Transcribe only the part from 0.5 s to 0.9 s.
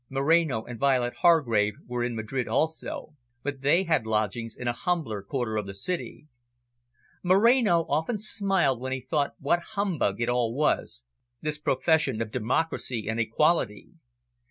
and